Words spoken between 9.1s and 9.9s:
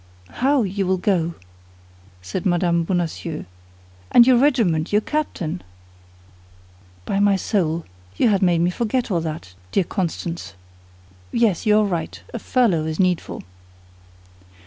all that, dear